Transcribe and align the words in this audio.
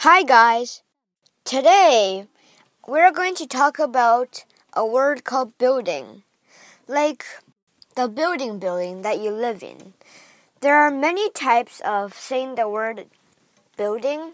Hi, 0.00 0.24
guys. 0.24 0.82
Today, 1.42 2.26
we're 2.86 3.10
going 3.10 3.34
to 3.36 3.46
talk 3.46 3.78
about 3.78 4.44
a 4.74 4.84
word 4.84 5.24
called 5.24 5.56
building. 5.56 6.22
Like 6.86 7.24
the 7.94 8.06
building 8.06 8.58
building 8.58 9.00
that 9.00 9.20
you 9.20 9.30
live 9.30 9.62
in. 9.62 9.94
There 10.60 10.76
are 10.76 10.90
many 10.90 11.30
types 11.30 11.80
of 11.80 12.12
saying 12.12 12.56
the 12.56 12.68
word 12.68 13.06
building. 13.78 14.32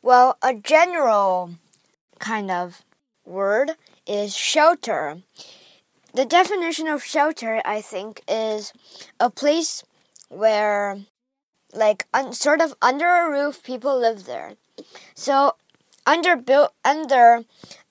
Well, 0.00 0.38
a 0.40 0.54
general 0.54 1.50
kind 2.18 2.50
of 2.50 2.86
word 3.26 3.72
is 4.06 4.34
shelter. 4.34 5.20
The 6.14 6.24
definition 6.24 6.88
of 6.88 7.04
shelter, 7.04 7.60
I 7.66 7.82
think, 7.82 8.22
is 8.26 8.72
a 9.20 9.28
place 9.28 9.84
where 10.30 11.00
like 11.72 12.06
un, 12.14 12.32
sort 12.32 12.60
of 12.60 12.74
under 12.80 13.06
a 13.06 13.30
roof 13.30 13.62
people 13.62 13.98
live 13.98 14.24
there. 14.24 14.54
So 15.14 15.56
under 16.06 16.36
built 16.36 16.72
under 16.84 17.44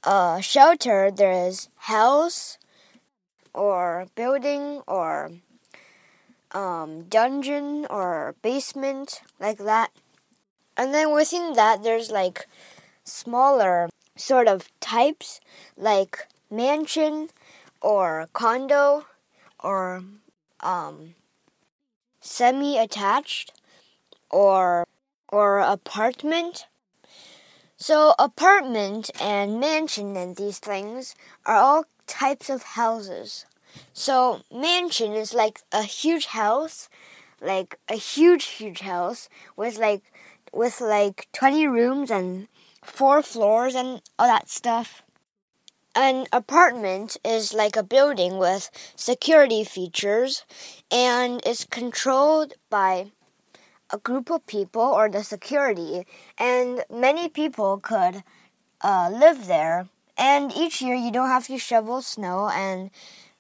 uh, 0.04 0.40
shelter 0.42 1.12
there 1.12 1.48
is 1.48 1.70
house 1.76 2.58
or 3.54 4.08
building 4.16 4.82
or 4.88 5.32
um, 6.52 7.04
dungeon 7.04 7.86
or 7.90 8.36
basement 8.42 9.22
like 9.40 9.58
that. 9.60 9.92
And 10.76 10.94
then 10.94 11.14
within 11.14 11.54
that 11.54 11.84
there's 11.84 12.12
like 12.12 12.48
smaller 13.04 13.90
sort 14.16 14.48
of 14.48 14.70
types 14.80 15.40
like 15.78 16.28
mansion 16.50 17.30
or 17.82 18.28
condo 18.34 19.06
or 19.60 20.04
um, 20.62 21.16
semi 22.22 22.78
attached 22.78 23.54
or 24.30 24.86
or 25.30 25.60
apartment. 25.60 26.68
So 27.78 28.16
apartment 28.18 29.12
and 29.22 29.60
mansion 29.60 30.18
and 30.18 30.36
these 30.36 30.60
things 30.60 31.16
are 31.46 31.56
all 31.56 31.86
types 32.08 32.50
of 32.50 32.64
houses. 32.64 33.46
So 33.94 34.42
mansion 34.52 35.14
is 35.14 35.34
like 35.34 35.62
a 35.72 35.84
huge 35.84 36.28
house, 36.28 36.90
like 37.42 37.80
a 37.88 37.96
huge 37.96 38.46
huge 38.46 38.80
house 38.80 39.30
with 39.56 39.78
like 39.78 40.02
with 40.54 40.82
like 40.82 41.28
20 41.34 41.68
rooms 41.68 42.10
and 42.10 42.48
four 42.84 43.22
floors 43.22 43.76
and 43.76 44.02
all 44.18 44.28
that 44.28 44.50
stuff. 44.50 45.04
An 45.96 46.28
apartment 46.32 47.18
is 47.26 47.54
like 47.54 47.76
a 47.76 47.84
building 47.84 48.38
with 48.38 48.70
security 48.96 49.64
features 49.64 50.46
and 50.92 51.42
is 51.46 51.66
controlled 51.66 52.54
by 52.70 53.12
a 53.90 53.98
group 53.98 54.30
of 54.30 54.46
people 54.48 54.82
or 54.82 55.10
the 55.10 55.24
security, 55.24 56.06
and 56.38 56.84
many 56.90 57.30
people 57.30 57.78
could 57.78 58.24
uh, 58.82 59.10
live 59.12 59.48
there. 59.48 59.88
And 60.18 60.52
each 60.56 60.82
year, 60.82 60.96
you 60.96 61.12
don't 61.12 61.30
have 61.30 61.48
to 61.48 61.58
shovel 61.58 62.02
snow 62.02 62.50
and 62.50 62.90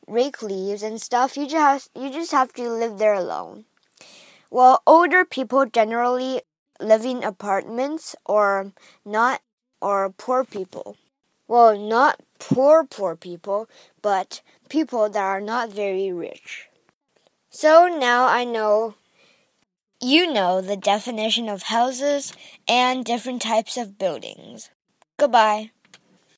rake 0.07 0.41
leaves 0.41 0.83
and 0.83 1.01
stuff. 1.01 1.35
You 1.37 1.47
just 1.47 1.89
you 1.95 2.11
just 2.11 2.31
have 2.31 2.53
to 2.53 2.69
live 2.69 2.97
there 2.97 3.13
alone. 3.13 3.65
Well, 4.49 4.81
older 4.87 5.25
people 5.25 5.65
generally 5.65 6.41
live 6.79 7.03
in 7.03 7.23
apartments 7.23 8.15
or 8.25 8.71
not, 9.03 9.41
or 9.81 10.09
poor 10.09 10.45
people. 10.45 10.97
Well, 11.47 11.77
not 11.77 12.21
poor 12.39 12.85
poor 12.85 13.15
people, 13.15 13.67
but 14.01 14.41
people 14.69 15.09
that 15.09 15.21
are 15.21 15.41
not 15.41 15.71
very 15.71 16.11
rich. 16.11 16.69
So 17.49 17.87
now 17.87 18.27
I 18.27 18.43
know 18.43 18.95
you 20.01 20.31
know 20.31 20.61
the 20.61 20.75
definition 20.77 21.47
of 21.49 21.63
houses 21.63 22.33
and 22.67 23.05
different 23.05 23.41
types 23.41 23.77
of 23.77 23.97
buildings. 23.97 24.69
Goodbye. 25.17 25.71